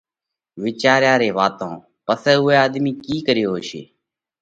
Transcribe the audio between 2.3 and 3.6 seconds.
اُوئہ آۮمِي ڪِي ڪريو